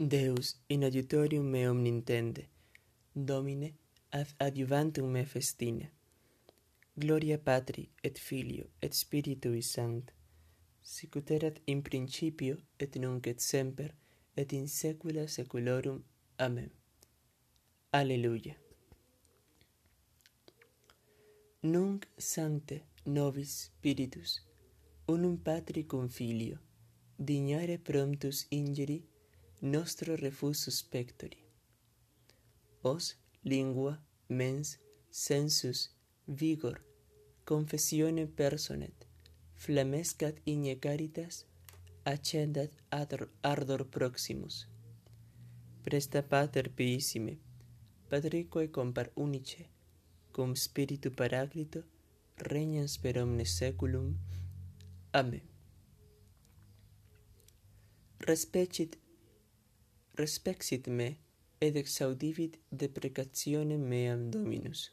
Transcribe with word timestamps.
Deus 0.00 0.54
in 0.68 0.84
adiutorium 0.84 1.44
meum 1.50 1.82
nintende, 1.82 2.46
Domine 3.12 3.74
ad 4.10 4.28
adiuvantum 4.38 5.10
me 5.10 5.24
festina. 5.24 5.90
Gloria 6.94 7.36
Patri 7.36 7.88
et 8.00 8.16
Filio 8.16 8.68
et 8.80 8.94
Spiritui 8.94 9.60
Sancto, 9.60 10.12
sicut 10.80 11.30
erat 11.30 11.60
in 11.66 11.82
principio 11.82 12.56
et 12.78 12.94
nunc 12.94 13.26
et 13.26 13.40
semper 13.40 13.92
et 14.36 14.52
in 14.52 14.68
saecula 14.68 15.26
saeculorum. 15.26 16.00
Amen. 16.38 16.70
Alleluia. 17.90 18.54
Nunc 21.62 22.06
sancte 22.16 22.84
nobis 23.04 23.64
Spiritus, 23.64 24.46
unum 25.08 25.36
Patri 25.38 25.86
cum 25.86 26.08
Filio, 26.08 26.58
dignare 27.16 27.78
promptus 27.78 28.46
ingeri 28.50 29.02
nostro 29.60 30.16
refusus 30.16 30.82
pectori. 30.82 31.44
Os 32.82 33.16
lingua 33.42 34.00
mens 34.28 34.78
sensus 35.10 35.90
vigor 36.26 36.84
confessione 37.44 38.26
personet 38.26 39.06
flamescat 39.56 40.36
igne 40.44 40.78
caritas 40.78 41.44
accendat 42.04 42.70
ador, 42.90 43.28
ardor 43.42 43.86
proximus. 43.88 44.68
Presta 45.82 46.22
pater 46.22 46.70
piissime 46.70 47.38
patrique 48.08 48.70
compar 48.70 49.10
unice 49.14 49.66
cum 50.32 50.54
spiritu 50.54 51.10
paraclito 51.10 51.82
regnans 52.36 52.98
per 52.98 53.18
omnes 53.18 53.58
saeculum 53.58 54.16
amen. 55.10 55.42
Respecit 58.20 58.98
respexit 60.18 60.88
me 60.88 61.16
et 61.60 61.76
exaudivit 61.76 62.58
deprecationem 62.72 63.80
meam 63.80 64.32
Dominus. 64.32 64.92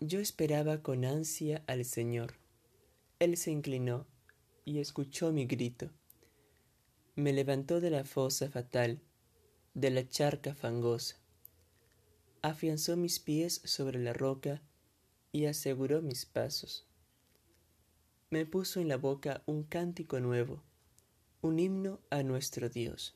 Yo 0.00 0.18
esperaba 0.18 0.82
con 0.82 1.04
ansia 1.04 1.62
al 1.68 1.84
Señor. 1.84 2.34
Él 3.20 3.36
se 3.36 3.52
inclinó 3.52 4.04
y 4.64 4.80
escuchó 4.80 5.30
mi 5.30 5.46
grito. 5.46 5.90
Me 7.14 7.32
levantó 7.32 7.80
de 7.80 7.90
la 7.90 8.02
fosa 8.02 8.50
fatal, 8.50 9.00
de 9.74 9.90
la 9.90 10.08
charca 10.08 10.52
fangosa. 10.52 11.20
Afianzó 12.42 12.96
mis 12.96 13.20
pies 13.20 13.60
sobre 13.64 14.00
la 14.00 14.12
roca 14.12 14.60
y 15.30 15.44
aseguró 15.44 16.02
mis 16.02 16.26
pasos. 16.26 16.88
Me 18.28 18.44
puso 18.44 18.80
en 18.80 18.88
la 18.88 18.96
boca 18.96 19.44
un 19.46 19.62
cántico 19.62 20.18
nuevo 20.18 20.64
un 21.42 21.58
himno 21.58 22.00
a 22.10 22.22
nuestro 22.22 22.68
Dios. 22.68 23.14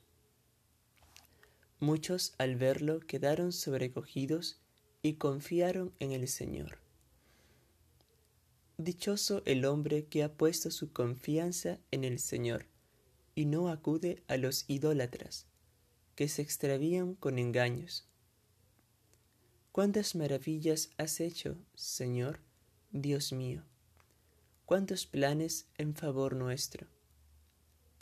Muchos 1.78 2.34
al 2.39 2.56
verlo 2.56 3.00
quedaron 3.00 3.53
sobrecogidos 3.53 4.62
y 5.03 5.14
confiaron 5.14 5.92
en 5.98 6.12
el 6.12 6.27
Señor. 6.28 6.78
Dichoso 8.78 9.42
el 9.44 9.66
hombre 9.66 10.06
que 10.06 10.22
ha 10.22 10.33
puesto 10.33 10.70
su 10.70 10.91
confianza 10.91 11.78
en 11.91 12.05
el 12.05 12.19
Señor 12.19 12.66
y 13.34 13.44
no 13.44 13.69
acude 13.69 14.22
a 14.27 14.38
los 14.38 14.64
idólatras, 14.69 15.47
que 16.14 16.28
se 16.28 16.41
extravían 16.41 17.14
con 17.14 17.38
engaños. 17.38 18.09
Cuántas 19.70 20.14
maravillas 20.14 20.91
has 20.97 21.20
hecho, 21.20 21.59
Señor, 21.75 22.41
Dios 22.91 23.34
mío, 23.34 23.64
cuántos 24.64 25.05
planes 25.05 25.66
en 25.77 25.94
favor 25.94 26.36
nuestro 26.36 26.86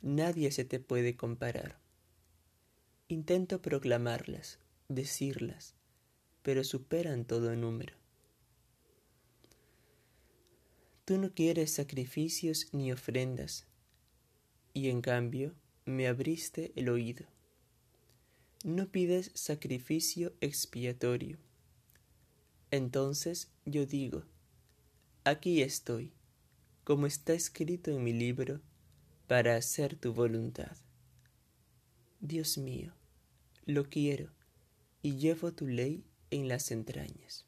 nadie 0.03 0.51
se 0.51 0.65
te 0.65 0.81
puede 0.81 1.17
comparar. 1.17 1.79
Intento 3.09 3.63
proclamarlas, 3.63 4.59
decirlas, 4.89 5.75
pero 6.43 6.65
superan 6.65 7.25
todo 7.25 7.55
número. 7.57 7.95
Tú 11.05 11.19
no 11.19 11.33
quieres 11.33 11.73
sacrificios 11.73 12.69
ni 12.73 12.93
ofrendas, 12.93 13.67
y 14.75 14.89
en 14.89 15.03
cambio 15.03 15.55
me 15.85 16.07
abriste 16.07 16.73
el 16.77 16.89
oído. 16.89 17.27
No 18.65 18.89
pides 18.89 19.31
sacrificio 19.35 20.33
expiatorio. 20.41 21.39
Entonces 22.71 23.51
yo 23.67 23.85
digo, 23.87 24.23
aquí 25.25 25.63
estoy, 25.63 26.13
como 26.85 27.07
está 27.07 27.35
escrito 27.35 27.91
en 27.91 28.03
mi 28.05 28.13
libro, 28.13 28.61
para 29.27 29.57
hacer 29.57 29.97
tu 29.97 30.13
voluntad. 30.13 30.77
Dios 32.21 32.59
mío, 32.59 32.95
lo 33.67 33.89
quiero 33.89 34.31
y 35.03 35.17
llevo 35.17 35.53
tu 35.53 35.67
ley 35.67 36.05
en 36.31 36.49
las 36.49 36.71
entrañas. 36.71 37.47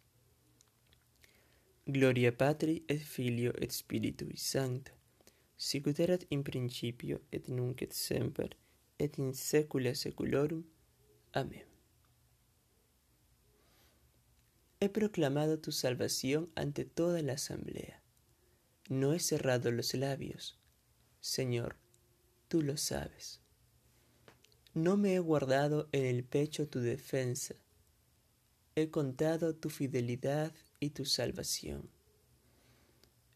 Gloria 1.87 2.37
Patri 2.37 2.85
et 2.89 2.99
Filio 2.99 3.53
et 3.61 3.71
Spiritui 3.71 4.37
Sancto, 4.37 4.93
sicut 5.57 6.01
erat 6.01 6.25
in 6.31 6.43
principio 6.43 7.21
et 7.31 7.49
nunc 7.49 7.83
et 7.83 7.93
semper 7.93 8.57
et 8.99 9.19
in 9.19 9.33
saecula 9.35 9.95
saeculorum. 9.95 10.65
Amén. 11.33 11.67
He 14.81 14.89
proclamado 14.89 15.61
tu 15.61 15.73
salvación 15.73 16.51
ante 16.57 16.85
toda 16.85 17.23
la 17.23 17.35
asamblea. 17.35 18.03
No 18.89 19.13
he 19.13 19.19
cerrado 19.19 19.71
los 19.71 19.95
labios 19.95 20.59
Señor, 21.25 21.77
tú 22.49 22.61
lo 22.61 22.77
sabes. 22.77 23.41
No 24.75 24.99
me 24.99 25.15
he 25.15 25.21
guardado 25.21 25.89
en 25.93 26.05
el 26.05 26.23
pecho 26.23 26.69
tu 26.69 26.81
defensa, 26.81 27.55
he 28.75 28.91
contado 28.91 29.55
tu 29.55 29.71
fidelidad 29.71 30.53
y 30.81 30.91
tu 30.91 31.07
salvación. 31.07 31.89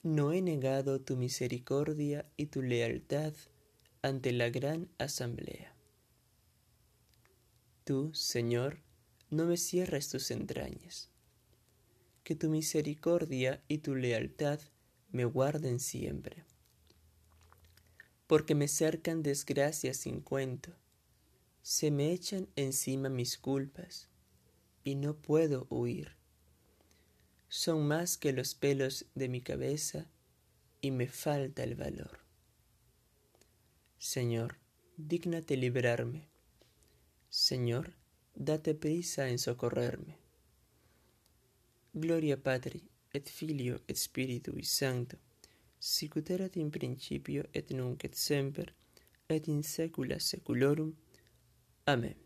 No 0.02 0.34
he 0.34 0.42
negado 0.42 1.00
tu 1.00 1.16
misericordia 1.16 2.30
y 2.36 2.48
tu 2.48 2.60
lealtad 2.60 3.32
ante 4.02 4.32
la 4.32 4.50
gran 4.50 4.90
asamblea. 4.98 5.74
Tú, 7.84 8.12
Señor, 8.12 8.82
no 9.30 9.46
me 9.46 9.56
cierres 9.56 10.10
tus 10.10 10.30
entrañas. 10.30 11.08
Que 12.22 12.34
tu 12.34 12.50
misericordia 12.50 13.64
y 13.66 13.78
tu 13.78 13.94
lealtad 13.94 14.60
me 15.10 15.24
guarden 15.24 15.80
siempre 15.80 16.44
porque 18.28 18.54
me 18.54 18.68
cercan 18.68 19.22
desgracias 19.22 19.96
sin 19.96 20.20
cuento, 20.20 20.76
se 21.62 21.90
me 21.90 22.12
echan 22.12 22.46
encima 22.56 23.08
mis 23.08 23.38
culpas 23.38 24.08
y 24.84 24.94
no 24.94 25.16
puedo 25.16 25.66
huir. 25.70 26.16
Son 27.48 27.88
más 27.88 28.18
que 28.18 28.34
los 28.34 28.54
pelos 28.54 29.06
de 29.14 29.30
mi 29.30 29.40
cabeza 29.40 30.10
y 30.82 30.90
me 30.90 31.08
falta 31.08 31.64
el 31.64 31.74
valor. 31.74 32.20
Señor, 33.96 34.58
dígnate 34.98 35.56
librarme. 35.56 36.28
Señor, 37.30 37.94
date 38.34 38.74
prisa 38.74 39.30
en 39.30 39.38
socorrerme. 39.38 40.18
Gloria 41.94 42.40
Patri, 42.42 42.90
et 43.10 43.26
Filio, 43.26 43.80
et 43.88 43.96
Spiritui 43.96 44.64
Sancto 44.64 45.18
sicut 45.18 45.27
erat 46.28 46.56
in 46.56 46.70
principio 46.70 47.44
et 47.52 47.70
nunc 47.70 48.04
et 48.04 48.14
semper 48.14 48.74
et 49.28 49.48
in 49.48 49.62
saecula 49.62 50.18
saeculorum. 50.18 50.94
Amén. 51.86 52.16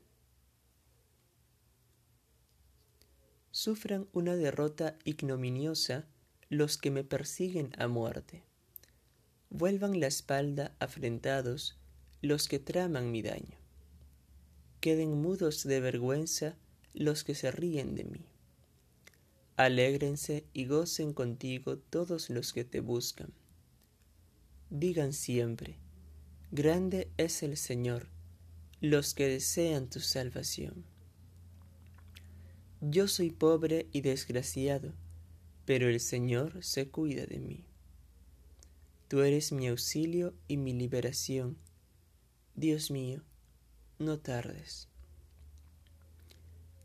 Sufran 3.50 4.08
una 4.12 4.34
derrota 4.34 4.96
ignominiosa 5.04 6.06
los 6.48 6.78
que 6.78 6.90
me 6.90 7.04
persiguen 7.04 7.72
a 7.78 7.86
muerte. 7.86 8.42
Vuelvan 9.50 10.00
la 10.00 10.06
espalda 10.06 10.74
afrentados 10.78 11.76
los 12.22 12.48
que 12.48 12.58
traman 12.58 13.10
mi 13.10 13.20
daño. 13.20 13.58
Queden 14.80 15.20
mudos 15.20 15.64
de 15.64 15.80
vergüenza 15.80 16.56
los 16.94 17.24
que 17.24 17.34
se 17.34 17.50
ríen 17.50 17.94
de 17.94 18.04
mí. 18.04 18.31
Alégrense 19.56 20.44
y 20.52 20.66
gocen 20.66 21.12
contigo 21.12 21.78
todos 21.78 22.30
los 22.30 22.52
que 22.52 22.64
te 22.64 22.80
buscan 22.80 23.32
digan 24.72 25.12
siempre, 25.12 25.76
grande 26.50 27.10
es 27.18 27.42
el 27.42 27.58
Señor, 27.58 28.08
los 28.80 29.12
que 29.12 29.28
desean 29.28 29.90
tu 29.90 30.00
salvación. 30.00 30.84
Yo 32.80 33.06
soy 33.06 33.30
pobre 33.30 33.86
y 33.92 34.00
desgraciado, 34.00 34.94
pero 35.66 35.90
el 35.90 36.00
Señor 36.00 36.64
se 36.64 36.88
cuida 36.88 37.26
de 37.26 37.38
mí. 37.38 37.66
Tú 39.08 39.20
eres 39.20 39.52
mi 39.52 39.68
auxilio 39.68 40.32
y 40.48 40.56
mi 40.56 40.72
liberación. 40.72 41.58
Dios 42.54 42.90
mío, 42.90 43.22
no 43.98 44.18
tardes. 44.18 44.88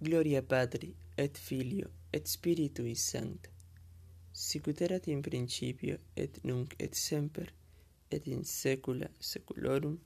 Gloria 0.01 0.45
Patri, 0.45 0.97
et 1.17 1.37
Filio, 1.37 1.89
et 2.13 2.27
Spiritui 2.27 2.95
Sancta, 2.95 3.49
sicut 4.31 4.81
erat 4.85 5.07
in 5.09 5.21
principio, 5.25 5.97
et 6.15 6.39
nunc, 6.45 6.75
et 6.79 6.93
semper, 6.95 7.49
et 8.11 8.27
in 8.27 8.43
saecula 8.45 9.09
saeculorum. 9.19 9.97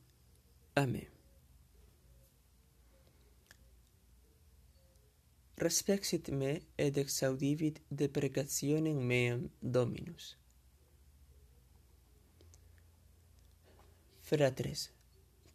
Amen. 0.75 1.09
Respexit 5.59 6.31
me, 6.31 6.61
et 6.77 6.97
exaudivit 6.97 7.83
deprecationem 7.91 8.97
meam 8.97 9.49
Dominus. 9.61 10.37
Fratres, 14.23 14.89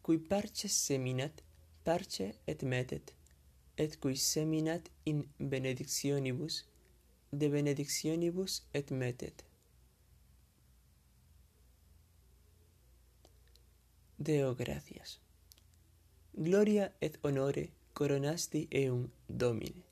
cui 0.03 0.19
parce 0.19 0.69
seminat, 0.69 1.43
parce 1.83 2.21
et 2.47 2.63
metet, 2.63 3.16
et 3.77 3.99
cui 4.01 4.17
seminat 4.17 4.89
in 5.05 5.25
benedictionibus, 5.39 6.65
de 7.33 7.49
benedictionibus 7.49 8.63
et 8.73 8.91
metet. 8.91 9.45
Deo 14.19 14.55
gratias. 14.55 15.19
Gloria 16.35 16.93
et 17.01 17.19
honore 17.23 17.71
coronasti 17.95 18.69
eum 18.73 19.11
Domine. 19.29 19.83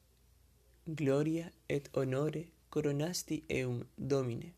Gloria 0.87 1.51
et 1.69 1.89
honore 1.95 2.47
coronasti 2.71 3.45
eum 3.49 3.85
Domine. 3.97 4.53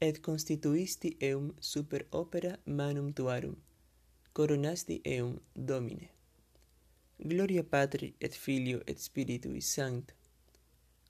Et 0.00 0.20
constituisti 0.22 1.16
eum 1.20 1.54
super 1.60 2.06
opera 2.12 2.56
manum 2.66 3.12
tuarum. 3.12 3.56
Coronasti 4.32 5.00
eum 5.04 5.40
Domine. 5.54 6.17
Gloria 7.20 7.64
Patri 7.64 8.14
et 8.20 8.32
Filio 8.32 8.80
et 8.86 8.98
Spiritui 8.98 9.60
Sancto. 9.60 10.14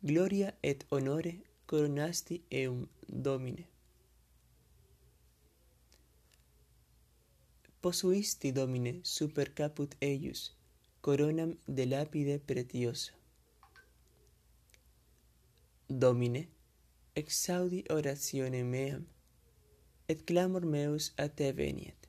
Gloria 0.02 0.54
et 0.62 0.86
honore 0.90 1.42
coronasti 1.66 2.42
eum 2.50 2.88
Domine. 3.06 3.66
Posuisti 7.82 8.52
Domine 8.52 9.00
super 9.02 9.52
caput 9.54 9.94
eius 10.00 10.54
coronam 11.02 11.54
de 11.66 11.84
lapide 11.84 12.38
pretiosa. 12.38 13.12
Domine, 15.90 16.48
exaudi 17.14 17.84
oratione 17.90 18.64
meam 18.64 19.06
et 20.08 20.24
clamor 20.24 20.64
meus 20.64 21.12
a 21.18 21.28
te 21.28 21.52
veniet. 21.52 22.08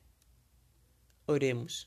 Oremus 1.28 1.86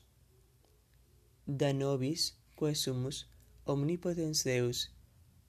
da 1.45 1.73
nobis, 1.73 2.33
quae 2.55 2.73
sumus, 2.73 3.25
omnipotens 3.65 4.43
Deus, 4.43 4.89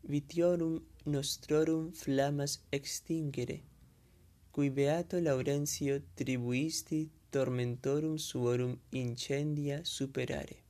vitiorum 0.02 0.82
nostrorum 1.04 1.92
flammas 1.92 2.60
extingere, 2.70 3.62
cui 4.50 4.70
beato 4.70 5.20
Laurentio 5.20 6.02
tribuisti 6.14 7.10
tormentorum 7.30 8.16
suorum 8.16 8.76
incendia 8.90 9.84
superare. 9.84 10.62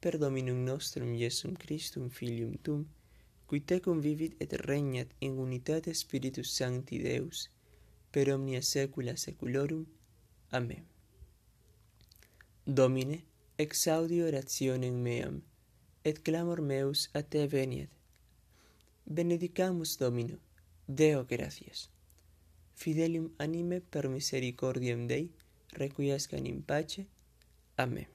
Per 0.00 0.18
Dominum 0.18 0.62
nostrum 0.64 1.14
Iesum 1.14 1.54
Christum 1.56 2.08
Filium 2.08 2.56
Tum, 2.62 2.84
cui 3.46 3.64
tecum 3.64 4.00
vivit 4.00 4.34
et 4.38 4.52
regnat 4.52 5.08
in 5.18 5.38
unitate 5.38 5.94
Spiritus 5.94 6.54
Sancti 6.54 6.98
Deus, 6.98 7.48
per 8.10 8.30
omnia 8.30 8.60
saecula 8.62 9.16
saeculorum. 9.16 9.86
Amen. 10.50 10.84
Domine, 12.64 13.24
exaudi 13.56 14.22
orationem 14.22 14.94
meam, 14.94 15.42
et 16.04 16.22
clamor 16.22 16.60
meus 16.60 17.10
a 17.14 17.22
te 17.22 17.46
veniet. 17.46 17.90
Benedicamus 19.06 19.98
Domino, 19.98 20.38
Deo 20.86 21.24
gratias. 21.24 21.90
Fidelium 22.74 23.30
anime 23.38 23.80
per 23.80 24.08
misericordiam 24.08 25.06
Dei, 25.06 25.30
requiescan 25.72 26.46
in 26.46 26.62
pace. 26.62 27.06
Amen. 27.76 28.13